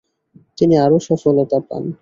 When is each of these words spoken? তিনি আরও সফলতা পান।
তিনি 0.57 0.75
আরও 0.77 0.97
সফলতা 1.07 1.57
পান। 1.67 1.83